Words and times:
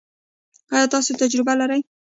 ایا 0.73 0.85
تاسو 0.93 1.11
تجربه 1.21 1.53
لرئ؟ 1.59 1.81